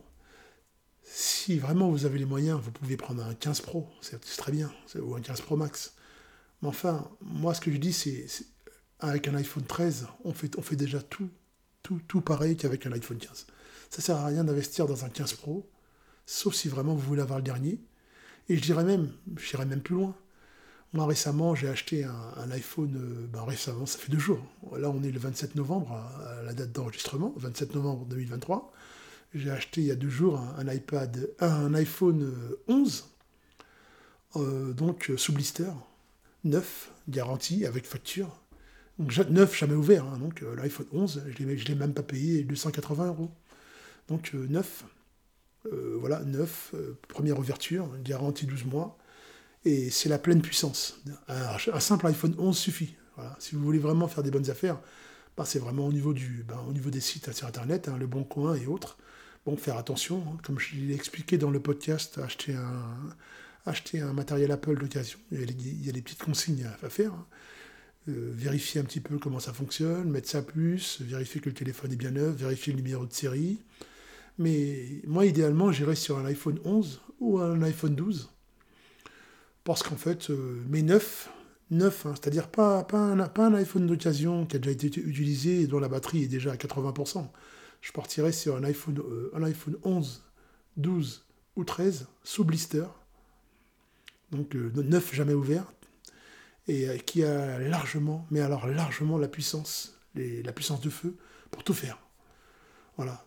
[1.04, 4.72] si vraiment vous avez les moyens, vous pouvez prendre un 15 Pro, c'est très bien,
[4.96, 5.94] ou un 15 Pro Max.
[6.62, 8.26] Mais enfin, moi, ce que je dis, c'est,
[9.00, 11.30] avec un iPhone 13, on fait, on fait déjà tout,
[11.84, 13.48] tout, tout pareil qu'avec un iPhone 15.
[13.90, 15.70] Ça sert à rien d'investir dans un 15 Pro,
[16.26, 17.82] sauf si vraiment vous voulez avoir le dernier.
[18.48, 20.16] Et je dirais même, je dirais même plus loin.
[20.94, 24.46] Moi, récemment, j'ai acheté un, iPhone, ben, récemment, ça fait deux jours.
[24.78, 28.74] Là, on est le 27 novembre, à, la date d'enregistrement, 27 novembre 2023.
[29.34, 32.30] J'ai acheté il y a deux jours un, iPad, un, iPhone
[32.68, 33.06] 11,
[34.36, 35.72] euh, euh, donc sous blister,
[36.44, 38.38] neuf, garantie, avec facture.
[39.00, 40.04] Donc neuf, jamais ouvert.
[40.04, 40.18] Hein.
[40.18, 43.32] donc l'iPhone 11, je ne l'ai même pas payé 280 euros.
[44.10, 44.84] Donc neuf,
[45.72, 46.76] voilà, neuf,
[47.08, 48.98] première ouverture, garantie 12 mois
[49.66, 51.00] et c'est la pleine puissance.
[51.28, 52.96] Un, simple iPhone 11 suffit.
[53.40, 54.80] Si vous voulez vraiment faire des bonnes affaires,
[55.38, 58.08] bah, c'est vraiment au niveau, du, bah, au niveau des sites sur Internet, hein, Le
[58.08, 58.98] Bon Coin et autres.
[59.46, 60.38] Bon, faire attention, hein.
[60.44, 62.56] comme je l'ai expliqué dans le podcast, acheter
[64.00, 65.20] un, matériel Apple d'occasion.
[65.32, 67.14] Il, y a des petites consignes à, faire.
[67.14, 67.26] Hein.
[68.10, 71.92] Euh, vérifier un petit peu comment ça fonctionne, mettre sa puce, vérifier que le téléphone
[71.92, 73.60] est bien neuf, vérifier le numéro de série.
[74.40, 78.30] Mais moi, idéalement, j'irais sur un iPhone 11 ou un iPhone 12
[79.64, 81.30] parce qu'en fait, euh, mes neufs,
[81.70, 85.62] neuf, hein, c'est-à-dire pas, pas, un, pas un iPhone d'occasion qui a déjà été utilisé
[85.62, 87.28] et dont la batterie est déjà à 80%.
[87.82, 90.24] Je partirais sur un iPhone, euh, un iPhone 11,
[90.78, 92.86] 12 ou 13 sous blister,
[94.32, 95.66] donc euh, neuf jamais ouvert,
[96.68, 101.18] et qui a largement, mais alors largement la puissance, la puissance de feu
[101.50, 101.98] pour tout faire.
[102.98, 103.26] Voilà.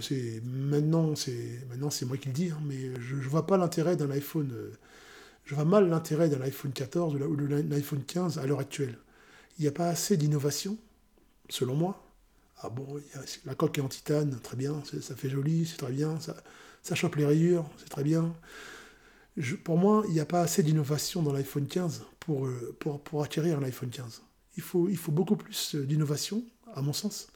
[0.00, 3.56] C'est maintenant, c'est maintenant c'est moi qui le dis, hein, mais je, ne vois pas
[3.56, 4.54] l'intérêt d'un iPhone
[5.48, 8.98] je vois mal l'intérêt d'un iPhone 14 ou d'un iPhone 15 à l'heure actuelle.
[9.58, 10.76] Il n'y a pas assez d'innovation,
[11.48, 12.04] selon moi.
[12.58, 13.00] Ah bon,
[13.46, 16.36] la coque est en titane, très bien, ça fait joli, c'est très bien, ça,
[16.82, 18.34] ça chope les rayures, c'est très bien.
[19.64, 23.22] pour moi, il n'y a pas assez d'innovation dans l'iPhone 15 pour, euh, pour, pour
[23.22, 24.20] acquérir un iPhone 15.
[24.58, 27.28] Il faut, il faut beaucoup plus d'innovation, à mon sens,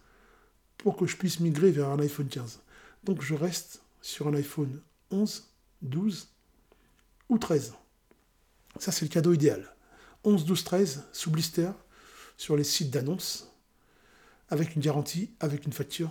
[0.77, 2.61] pour que je puisse migrer vers un iPhone 15.
[3.05, 5.48] Donc je reste sur un iPhone 11,
[5.81, 6.29] 12
[7.31, 7.72] ou 13.
[8.78, 9.74] Ça, c'est le cadeau idéal.
[10.24, 11.70] 11, 12, 13, sous blister,
[12.37, 13.52] sur les sites d'annonces,
[14.48, 16.11] avec une garantie, avec une facture,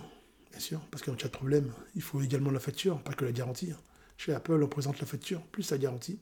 [0.50, 3.32] bien sûr, parce qu'en cas de problème, il faut également la facture, pas que la
[3.32, 3.70] garantie.
[3.72, 3.80] Hein.
[4.16, 6.18] Chez Apple, on présente la facture, plus la garantie.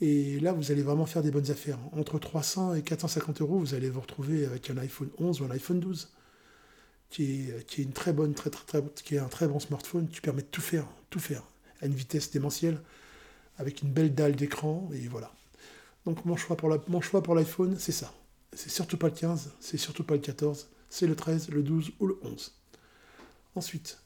[0.00, 1.78] Et là, vous allez vraiment faire des bonnes affaires.
[1.92, 5.50] Entre 300 et 450 euros, vous allez vous retrouver avec un iPhone 11 ou un
[5.50, 6.12] iPhone 12,
[7.08, 9.60] qui est, qui est une très bonne, très, très, très, qui est un très bon
[9.60, 11.44] smartphone qui permet de tout faire, tout faire,
[11.80, 12.80] à une vitesse démentielle
[13.58, 15.32] avec une belle dalle d'écran, et voilà.
[16.06, 16.68] Donc mon choix pour,
[17.34, 18.12] l'iPhone, c'est ça.
[18.52, 21.92] C'est surtout pas le 15, c'est surtout pas le 14, c'est le 13, le 12
[22.00, 22.52] ou le 11.
[23.54, 23.98] Ensuite,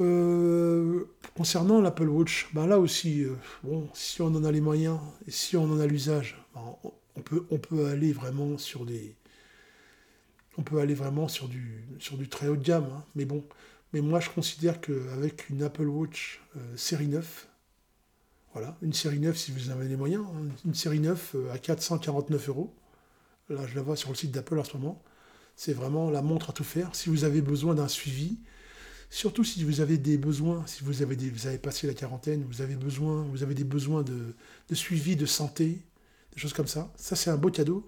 [0.00, 1.04] euh,
[1.36, 5.30] concernant l'Apple Watch, ben là aussi, euh, bon, si on en a les moyens et
[5.30, 6.76] si on en a l'usage, ben,
[7.14, 9.14] on, peut, on peut aller vraiment sur des,
[10.58, 13.04] on peut aller vraiment sur du, sur du très haut de gamme, hein.
[13.14, 13.44] mais bon,
[13.92, 17.48] mais moi je considère qu'avec une Apple Watch euh, série 9,
[18.54, 20.24] voilà, une série 9 si vous avez les moyens.
[20.24, 20.48] Hein.
[20.64, 22.72] Une série 9 euh, à 449 euros.
[23.50, 25.02] Là, je la vois sur le site d'Apple en ce moment.
[25.56, 26.94] C'est vraiment la montre à tout faire.
[26.94, 28.38] Si vous avez besoin d'un suivi,
[29.10, 32.62] surtout si vous avez des besoins, si vous avez, vous avez passé la quarantaine, vous
[32.62, 34.34] avez, besoin, vous avez des besoins de,
[34.72, 35.82] suivi, de santé,
[36.32, 37.84] des choses comme ça, ça c'est un beau cadeau.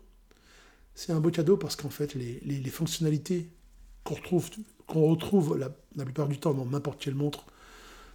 [0.95, 3.51] C'est un beau cadeau parce qu'en fait, les, fonctionnalités
[4.03, 4.51] qu'on retrouve,
[4.87, 7.47] qu'on retrouve la, la, plupart du temps dans n'importe quelle montre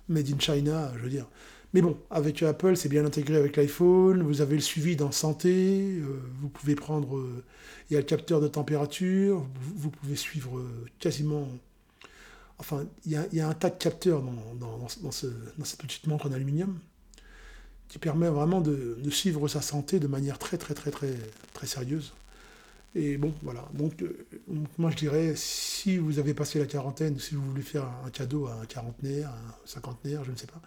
[0.10, 1.28] made in China, je veux dire,
[1.74, 6.00] mais bon, avec Apple, c'est bien intégré avec l'iPhone, vous avez le suivi dans santé,
[6.00, 7.44] euh, vous pouvez prendre, euh,
[7.90, 11.48] il y a le capteur de température, vous, pouvez suivre euh, quasiment,
[12.60, 16.78] enfin, il y, a, un tas de capteurs dans, cette petite montre en aluminium
[17.88, 21.14] qui permet vraiment de, suivre sa santé de manière très très très très
[21.54, 22.14] très sérieuse.
[22.96, 23.68] Et bon, voilà.
[23.74, 24.04] Donc,
[24.78, 28.48] moi, je dirais, si vous avez passé la quarantaine, si vous voulez faire un cadeau
[28.48, 30.62] à un quarantenaire, un cinquantenaire, je ne sais pas,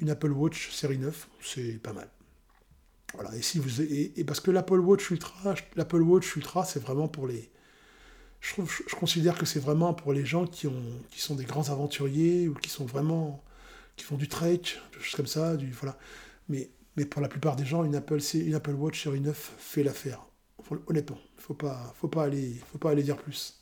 [0.00, 2.08] une Apple Watch série 9, c'est pas mal.
[3.14, 3.34] Voilà.
[3.36, 7.26] Et, si vous, et, parce que l'Apple Watch Ultra, l'Apple Watch Ultra, c'est vraiment pour
[7.26, 7.50] les.
[8.40, 11.44] Je, trouve, je considère que c'est vraiment pour les gens qui, ont, qui sont des
[11.44, 13.42] grands aventuriers ou qui sont vraiment.
[13.96, 15.56] qui font du trek, des choses comme ça.
[15.56, 15.98] Du, voilà.
[16.48, 16.70] Mais,
[17.10, 20.28] pour la plupart des gens, une Apple, une Apple Watch série 9 fait l'affaire
[20.86, 23.60] honnêtement, faut pas, faut pas aller, faut pas aller dire plus.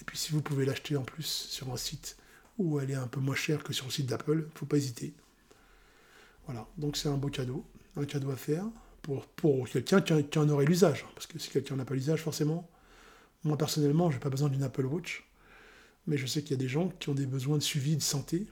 [0.00, 2.16] Et puis si vous pouvez l'acheter en plus sur un site
[2.58, 5.14] où elle est un peu moins chère que sur le site d'Apple, faut pas hésiter.
[6.48, 7.62] Voilà, donc c'est un beau cadeau,
[7.96, 8.64] un cadeau à faire
[9.02, 11.04] pour, pour quelqu'un qui, en aurait l'usage.
[11.14, 12.66] Parce que si quelqu'un n'a pas l'usage, forcément,
[13.44, 15.28] moi personnellement, j'ai pas besoin d'une Apple Watch,
[16.06, 18.02] mais je sais qu'il y a des gens qui ont des besoins de suivi de
[18.02, 18.46] santé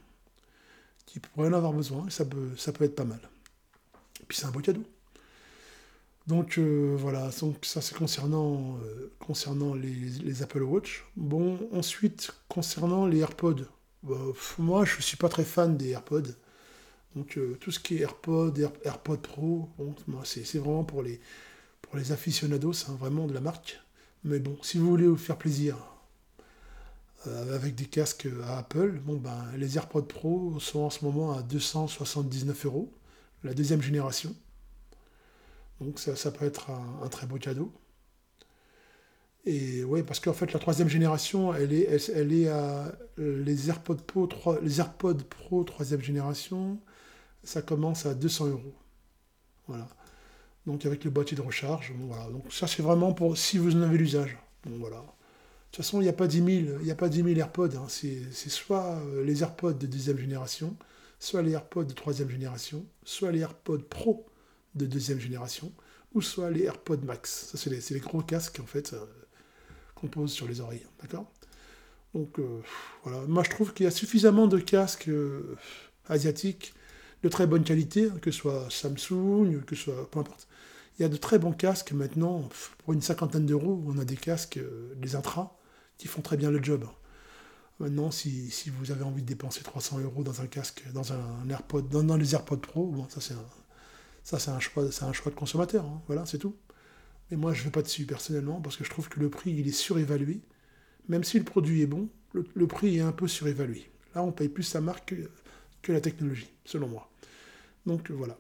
[1.07, 3.21] qui pourraient en avoir besoin, et ça peut, être pas mal.
[4.21, 4.85] Et puis c'est un beau cadeau.
[6.27, 11.07] Donc euh, voilà, donc ça c'est concernant, euh, les, Apple Watch.
[11.17, 13.65] Bon, ensuite, concernant les AirPods.
[14.03, 14.17] Bah,
[14.59, 16.35] moi, je ne suis pas très fan des AirPods.
[17.17, 19.69] Donc euh, tout ce qui est AirPods, AirPods Pro,
[20.25, 21.19] c'est vraiment pour les,
[21.83, 23.81] pour les aficionados, vraiment de la marque.
[24.25, 25.77] Mais bon, si vous voulez vous faire plaisir
[27.53, 31.43] avec des casques à Apple, bon ben les AirPods Pro sont en ce moment à
[31.43, 32.93] 279 euros,
[33.43, 34.33] la deuxième génération.
[35.81, 37.73] Donc ça, peut être un, très beau cadeau.
[39.45, 44.27] Et oui, parce qu'en fait, la troisième génération, elle est, elle, à les AirPods Pro,
[44.27, 46.79] 3, les AirPods Pro troisième génération,
[47.47, 48.75] ça commence à 200 euros.
[49.69, 49.89] Voilà.
[50.67, 52.29] Donc avec le boîtier de recharge, voilà.
[52.31, 54.37] Donc ça c'est vraiment pour si vous en avez l'usage.
[54.65, 54.97] Bon voilà.
[54.97, 55.03] De
[55.79, 57.77] toute façon, il n'y a pas 10 000, il a pas 10 000 AirPods.
[57.77, 57.87] Hein.
[57.89, 60.77] C'est soit euh, les AirPods de deuxième génération,
[61.19, 64.27] soit les AirPods de troisième génération, soit les AirPods Pro
[64.75, 65.73] de deuxième génération,
[66.15, 67.53] ou soit les AirPods Max.
[67.55, 69.05] C'est les, gros casques, en fait, euh,
[69.95, 70.87] qu'on pose sur les oreilles.
[71.03, 71.31] D'accord?
[72.15, 72.63] Donc, euh,
[73.05, 73.21] voilà.
[73.27, 75.11] Moi, je trouve qu'il y a suffisamment de casques
[76.09, 76.73] asiatiques
[77.23, 80.11] de très bonne qualité, hein, que ce soit Samsung, que ce soit...
[80.11, 80.49] peu importe.
[80.99, 82.49] Il y a de très bons casques maintenant,
[82.79, 84.59] pour une cinquantaine d'euros, on a des casques,
[84.97, 85.57] des intras,
[85.99, 86.87] qui font très bien le job.
[87.79, 91.89] Maintenant, si, vous avez envie de dépenser 300 euros dans un casque, dans un AirPod,
[91.89, 95.85] dans, les AirPods Pro, ça c'est un, choix, de consommateur.
[95.85, 96.01] Hein.
[96.07, 96.57] Voilà, c'est tout.
[97.31, 99.51] Mais moi, je ne vais pas dessus personnellement parce que je trouve que le prix,
[99.51, 100.41] il est surévalué.
[101.09, 103.91] Même si le produit est bon, le, prix est un peu surévalué.
[104.15, 105.15] Là, on paye plus la marque
[105.87, 107.09] que, la technologie, selon moi.
[107.87, 108.37] Donc voilà.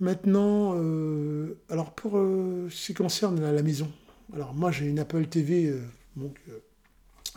[0.00, 3.90] Maintenant, euh, alors pour euh, ce qui concerne la, maison,
[4.32, 5.80] alors moi j'ai une Apple TV, euh,
[6.16, 6.38] donc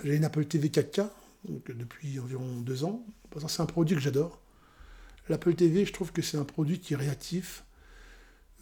[0.04, 1.10] j'ai une Apple TV 4K
[1.46, 3.06] donc, depuis environ deux ans.
[3.48, 4.40] C'est un produit que j'adore.
[5.30, 7.64] L'Apple TV, je trouve que c'est un produit qui est réactif.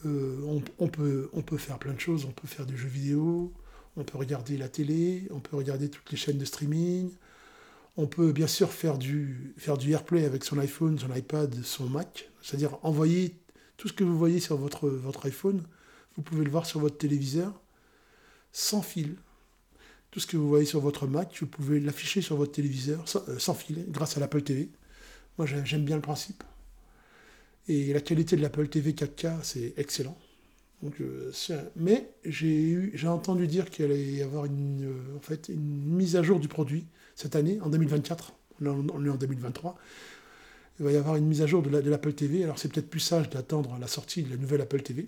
[0.06, 2.26] Euh, on, peut, on peut faire plein de choses.
[2.26, 3.54] On peut faire des jeux vidéo,
[3.98, 7.12] on peut regarder la télé, on peut regarder toutes les chaînes de streaming.
[8.02, 12.30] On peut bien sûr faire du, AirPlay avec son iPhone, son iPad, son Mac.
[12.42, 13.36] C'est-à-dire envoyer
[13.76, 15.62] tout ce que vous voyez sur votre, votre iPhone,
[16.16, 17.60] vous pouvez le voir sur votre téléviseur
[18.54, 19.18] sans fil.
[20.12, 23.28] Tout ce que vous voyez sur votre Mac, vous pouvez l'afficher sur votre téléviseur sans,
[23.28, 24.70] euh, sans fil, grâce à l'Apple TV.
[25.38, 26.42] Moi, j'aime bien le principe.
[27.68, 30.18] Et la qualité de l'Apple TV 4K, c'est excellent.
[30.84, 31.32] Euh,
[31.76, 36.48] mais j'ai entendu dire qu'il allait y avoir une, euh, une mise à jour du
[36.48, 38.34] produit cette année, en 2024.
[38.62, 39.78] On est en 2023.
[40.80, 42.44] Il va y avoir une mise à jour de l'Apple TV.
[42.44, 45.08] Alors, c'est peut-être plus sage d'attendre la sortie de la nouvelle Apple TV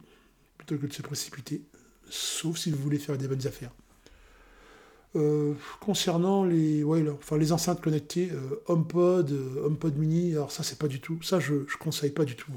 [0.57, 1.62] plutôt que de se précipiter,
[2.10, 3.71] sauf si vous voulez faire des bonnes affaires.
[5.15, 8.31] Euh, concernant les, enfin, les enceintes connectées,
[8.67, 9.31] HomePod,
[9.65, 12.51] HomePod mini, alors ça c'est pas du tout, ça je, je conseille pas du tout.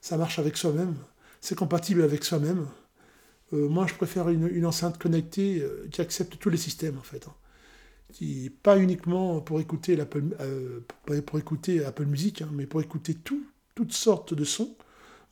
[0.00, 0.96] Ça marche avec soi-même,
[1.40, 2.66] c'est compatible avec soi-même.
[3.52, 7.26] moi je préfère une, enceinte connectée qui accepte tous les systèmes en fait.
[7.26, 7.34] Hein.
[8.12, 10.22] Qui, pas uniquement pour écouter, l'Apple,
[11.26, 14.76] pour écouter Apple Music, hein, mais pour écouter tout, toutes sortes de sons.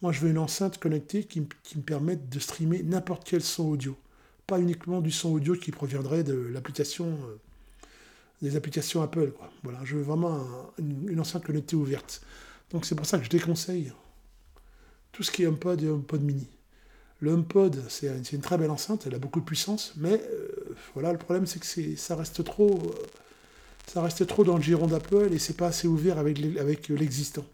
[0.01, 3.97] Moi je veux une enceinte connectée qui, me permette de streamer n'importe quel son audio
[4.49, 7.37] pas uniquement du son audio qui proviendrait de l'application, euh,
[8.41, 9.33] des applications Apple.
[9.63, 10.41] Voilà, je veux vraiment
[10.79, 12.23] une, enceinte connectée ouverte.
[12.71, 13.93] Donc c'est pour ça que je déconseille
[15.19, 16.47] tout ce qui est HomePod et HomePod mini.
[17.19, 21.11] Le HomePod, c'est une très belle enceinte, elle a beaucoup de puissance, mais euh, voilà,
[21.11, 23.03] le problème c'est que ça reste trop, euh,
[23.89, 26.39] ça reste trop dans le giron d'Apple et c'est pas assez ouvert avec
[26.89, 27.45] l'existant.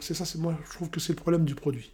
[0.00, 1.92] c'est ça, moi je trouve que c'est le problème du produit.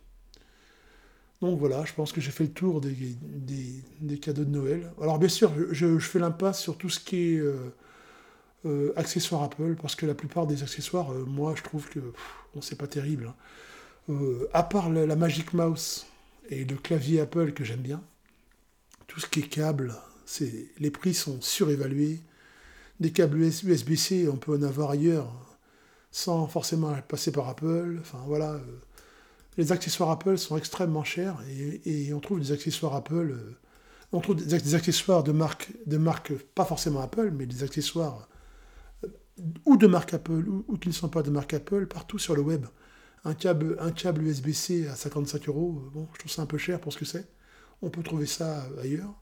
[1.43, 4.91] Donc voilà, je pense que j'ai fait le tour des, cadeaux de Noël.
[5.03, 7.43] Alors bien sûr, je, fais l'impasse sur tout ce qui est
[8.65, 12.01] euh, accessoires Apple, parce que la plupart des accessoires, moi je trouve que
[12.63, 13.27] c'est pas terrible.
[13.27, 13.35] Hein.
[14.53, 16.07] À part la, Magic Mouse
[16.49, 18.03] et le clavier Apple que j'aime bien,
[19.07, 19.95] tout ce qui est câble,
[20.79, 22.21] les prix sont surévalués.
[23.01, 25.31] Des câbles USB-C, on peut en avoir ailleurs,
[26.11, 27.99] sans forcément passer par Apple.
[28.01, 28.81] Enfin voilà, euh,
[29.57, 31.37] les accessoires Apple sont extrêmement chers
[31.85, 33.57] et, on trouve des accessoires Apple, euh,
[34.13, 38.29] on trouve des, accessoires de marque, de marque, pas forcément Apple, mais des accessoires
[39.05, 39.09] euh,
[39.67, 42.43] ou de marque Apple ou, qui ne sont pas de marque Apple partout sur le
[42.43, 42.67] web.
[43.25, 46.99] Un câble, USB-C à 55 euros, bon, je trouve ça un peu cher pour ce
[46.99, 47.27] que c'est.
[47.83, 49.15] On peut trouver ça ailleurs.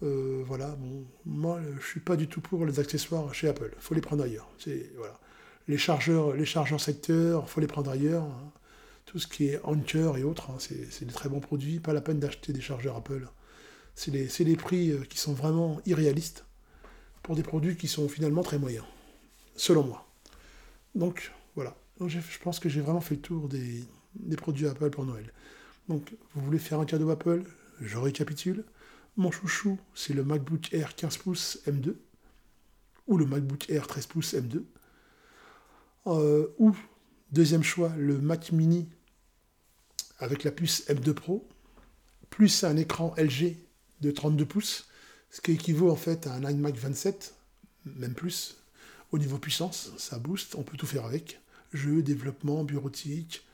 [0.00, 3.74] voilà, bon, moi je suis pas du tout pour les accessoires chez Apple.
[3.78, 4.48] Faut les prendre ailleurs.
[4.58, 5.18] C'est voilà.
[5.66, 8.24] Les chargeurs, les chargeurs secteurs, faut les prendre ailleurs.
[8.24, 8.52] Hein
[9.06, 12.00] tout ce qui est Anker et autres, hein, c'est des très bons produits, pas la
[12.00, 13.28] peine d'acheter des chargeurs Apple.
[13.94, 16.46] C'est des prix euh, qui sont vraiment irréalistes
[17.22, 18.84] pour des produits qui sont finalement très moyens,
[19.56, 20.08] selon moi.
[20.94, 23.84] Donc voilà, je pense que j'ai vraiment fait le tour des,
[24.36, 25.32] produits Apple pour Noël.
[25.88, 27.44] Donc vous voulez faire un cadeau Apple,
[27.80, 28.64] je récapitule.
[29.16, 31.94] Mon chouchou, c'est le MacBook Air 15 pouces M2
[33.06, 34.62] ou le MacBook Air 13 pouces M2.
[36.06, 36.76] Euh, ou
[37.34, 38.88] Deuxième choix, le Mac Mini
[40.20, 41.48] avec la puce M2 Pro,
[42.30, 43.56] plus un écran LG
[44.02, 44.86] de 32 pouces,
[45.32, 47.34] ce qui équivaut en fait à un iMac 27,
[47.86, 48.58] même plus,
[49.10, 51.40] au niveau puissance, ça booste, on peut tout faire avec.
[51.74, 53.44] Jeux, développement, bureautique,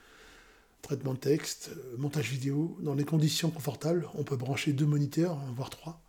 [0.82, 5.70] traitement de texte, montage vidéo, dans des conditions confortables, on peut brancher deux moniteurs, voire
[5.70, 6.00] trois.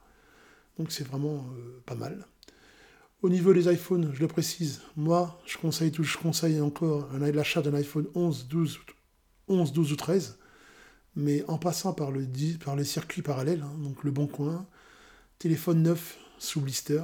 [0.78, 2.26] Donc c'est vraiment euh, pas mal.
[3.21, 7.62] Au niveau des iPhones, je le précise, moi, je conseille, tout, je conseille encore l'achat
[7.62, 8.80] d'un iPhone 11, 12,
[9.47, 10.39] 11, 12 ou 13,
[11.15, 12.28] mais en passant par le,
[12.63, 14.65] par les circuits parallèles, hein, donc le bon coin,
[15.38, 17.04] téléphone neuf sous blister,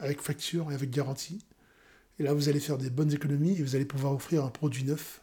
[0.00, 1.38] avec facture et avec garantie.
[2.18, 4.84] Et là, vous allez faire des bonnes économies et vous allez pouvoir offrir un produit
[4.84, 5.22] neuf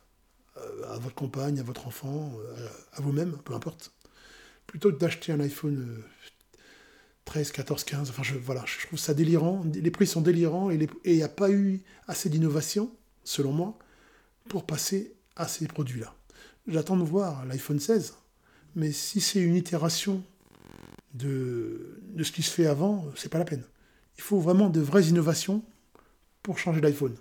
[0.58, 3.92] euh, à votre compagne, à votre enfant, euh, à vous-même, peu importe.
[4.66, 6.04] Plutôt que d'acheter un iPhone euh,
[7.26, 8.10] 13, 14, 15.
[8.10, 9.64] Enfin, je, voilà, je trouve ça délirant.
[9.74, 12.92] Les prix sont délirants et il n'y a pas eu assez d'innovation,
[13.26, 13.78] selon moi,
[14.48, 16.16] pour passer à ces produits-là.
[16.68, 18.16] J'attends de voir l'iPhone 16,
[18.76, 20.24] mais si c'est une itération
[21.14, 23.64] de, de ce qui se fait avant, c'est pas la peine.
[24.18, 25.64] Il faut vraiment de vraies innovations
[26.54, 27.16] changer d'iPhone.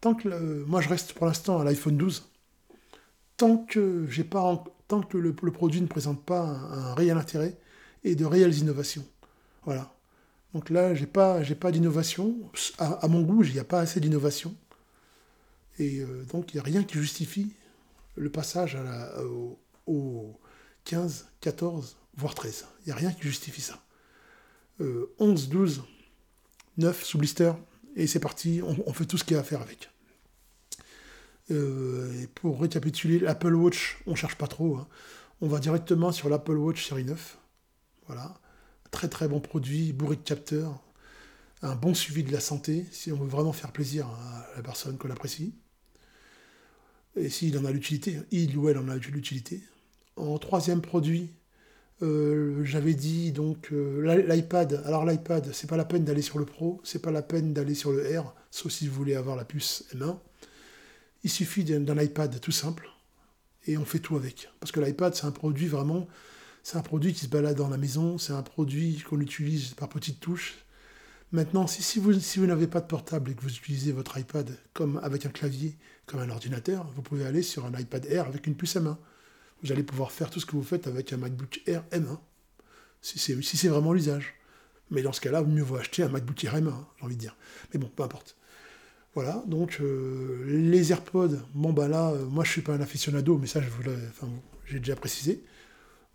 [0.00, 2.28] Tant que moi je reste pour l'instant à l'iPhone 12,
[3.36, 7.56] tant que j'ai pas tant que le, produit ne présente pas un réel intérêt,
[8.04, 9.06] et de réelles innovations.
[9.64, 9.94] Voilà.
[10.54, 12.36] Donc là, j'ai pas, j'ai pas d'innovation.
[12.78, 14.54] À, mon goût, il n'y a pas assez d'innovation.
[15.78, 17.54] Et euh, donc, il n'y a rien qui justifie
[18.16, 19.14] le passage à la,
[19.86, 20.38] au,
[20.84, 22.66] 15, 14, voire 13.
[22.80, 23.82] Il n'y a rien qui justifie ça.
[25.20, 25.84] 11, 12,
[26.76, 27.52] 9 sous blister,
[27.96, 29.90] et c'est parti, on, fait tout ce qu'il y a à faire avec.
[31.50, 34.76] Euh, pour récapituler, l'Apple Watch, on ne cherche pas trop.
[34.76, 34.88] Hein.
[35.40, 37.38] On va directement sur l'Apple Watch série 9.
[38.06, 38.40] Voilà.
[38.90, 40.82] Très très bon produit, bourré de capteurs,
[41.62, 44.98] un bon suivi de la santé, si on veut vraiment faire plaisir à la personne
[44.98, 45.54] qu'on apprécie.
[47.16, 49.62] Et s'il en a l'utilité, il ou elle en a l'utilité.
[50.16, 51.30] En troisième produit,
[52.02, 54.82] euh, j'avais dit donc euh, l'iPad.
[54.84, 57.74] Alors l'iPad, c'est pas la peine d'aller sur le Pro, c'est pas la peine d'aller
[57.74, 60.18] sur le R, sauf si vous voulez avoir la puce M1.
[61.24, 62.88] Il suffit d'un iPad tout simple
[63.66, 64.50] et on fait tout avec.
[64.58, 66.08] Parce que l'iPad, c'est un produit vraiment
[66.62, 69.88] c'est un produit qui se balade dans la maison, c'est un produit qu'on utilise par
[69.88, 70.58] petites touches.
[71.32, 75.26] Maintenant, si, vous, n'avez pas de portable et que vous utilisez votre iPad comme avec
[75.26, 78.76] un clavier, comme un ordinateur, vous pouvez aller sur un iPad Air avec une puce
[78.76, 78.96] M1.
[79.62, 82.18] Vous allez pouvoir faire tout ce que vous faites avec un MacBook Air M1,
[83.00, 84.34] si c'est vraiment l'usage.
[84.90, 87.36] Mais dans ce cas-là, mieux vaut acheter un MacBook Air M1, j'ai envie de dire.
[87.72, 88.36] Mais bon, peu importe.
[89.14, 93.36] Voilà, donc euh, les AirPods, bon bah là, euh, moi je suis pas un aficionado,
[93.36, 93.82] mais ça je vous
[94.64, 95.44] j'ai déjà précisé.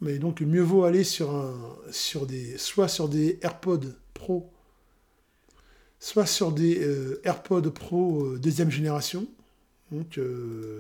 [0.02, 4.52] Mais donc, mieux vaut aller sur, un, sur des, soit sur des AirPods Pro,
[6.00, 9.28] soit sur des euh, AirPods Pro deuxième génération.
[9.92, 10.20] Donc,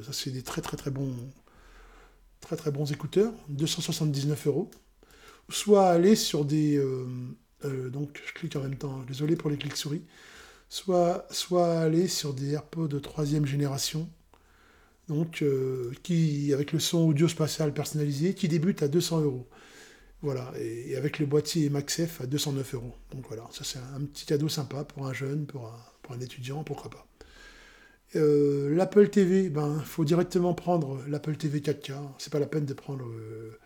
[0.04, 1.16] ça, c'est des très, très, très bons,
[2.42, 4.72] très, très bons écouteurs, 279 euros.
[5.50, 6.82] Soit aller sur des.
[7.64, 10.04] donc, je clique en même temps, désolé pour les clics souris.
[10.70, 14.10] Soit, soit aller sur des AirPods de troisième génération,
[15.08, 19.48] donc euh, qui, avec le son audio spatial personnalisé, qui débute à 200 euros.
[20.22, 22.96] Voilà, et, avec le boîtier MaxF à 209 euros.
[23.12, 26.20] Donc voilà, ça c'est un, petit cadeau sympa pour un jeune, pour un, pour un
[26.20, 27.08] étudiant, pourquoi pas.
[28.16, 31.94] Euh, L'Apple TV, ben faut directement prendre l'Apple TV 4K.
[32.18, 33.06] C'est pas la peine de prendre.
[33.06, 33.58] Euh,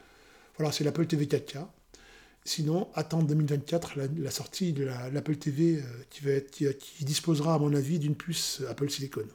[0.57, 1.67] voilà, c'est l'Apple TV 4K.
[2.43, 7.71] Sinon, attendre 2024 la, sortie de l'Apple TV qui, va être, qui disposera, à mon
[7.75, 9.27] avis, d'une puce Apple Silicon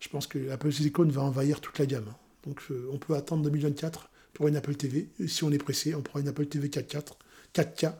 [0.00, 2.12] je pense que l'Apple Silicon va envahir toute la gamme.
[2.44, 5.08] Donc euh, on peut attendre 2024 pour une Apple TV.
[5.26, 7.02] si on est pressé, on prend une Apple TV 4K,
[7.54, 7.94] 4K,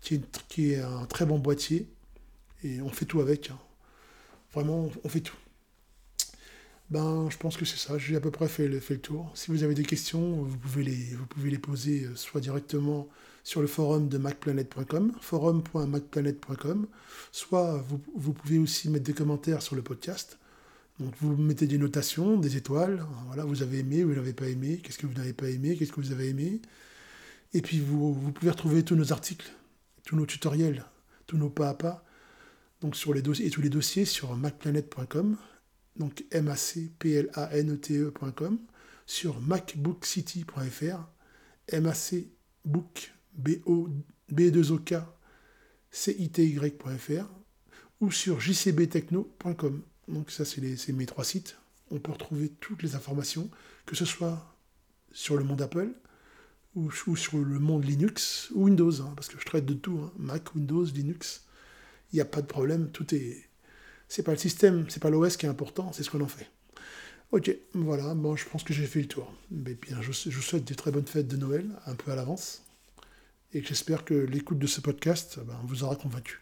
[0.00, 1.88] qui est, qui est un très bon boîtier.
[2.64, 3.50] Et on fait tout avec.
[3.50, 3.58] Hein.
[4.52, 5.36] Vraiment, on fait tout.
[6.90, 7.98] Ben, je pense que c'est ça.
[7.98, 9.30] J'ai à peu près fait le, tour.
[9.34, 13.08] Si vous avez des questions, vous pouvez les, vous pouvez les poser euh, soit directement
[13.44, 16.86] sur le forum de macplanet.com, forum.macplanet.com,
[17.32, 20.38] soit vous, vous, pouvez aussi mettre des commentaires sur le podcast.
[20.98, 23.04] Donc vous mettez des notations, des étoiles.
[23.26, 25.92] Voilà, vous avez aimé, vous n'avez pas aimé, qu'est-ce que vous n'avez pas aimé, qu'est-ce
[25.92, 26.60] que vous avez aimé.
[27.54, 29.50] Et puis vous, vous pouvez retrouver tous nos articles,
[30.04, 30.84] tous nos tutoriels,
[31.26, 32.04] tous nos pas à pas.
[32.80, 35.36] Donc sur les dossiers et tous les dossiers sur macplanet.com
[35.98, 38.58] donc macplanete.com,
[39.06, 41.08] sur macbookcity.fr,
[41.80, 43.12] macbook,
[44.32, 45.02] B2OK,
[45.90, 47.26] CITY.fr,
[48.00, 49.82] ou sur jcbtechno.com.
[50.08, 51.56] Donc ça, c'est mes trois sites.
[51.90, 53.50] On peut retrouver toutes les informations,
[53.86, 54.54] que ce soit
[55.12, 55.90] sur le monde Apple,
[56.74, 60.12] ou, sur le monde Linux, ou Windows, hein, parce que je traite de tout, hein.
[60.16, 61.44] Mac, Windows, Linux.
[62.12, 63.47] Il n'y a pas de problème, tout est,
[64.08, 66.50] c'est pas le système, c'est pas l'OS qui est important, c'est ce qu'on en fait.
[67.30, 69.32] Ok, voilà, bon, je pense que j'ai fait le tour.
[69.50, 72.62] Mais bien, je, je, souhaite des très bonnes fêtes de Noël, un peu à l'avance,
[73.52, 76.40] et j'espère que l'écoute de ce podcast ben, vous aura convaincu.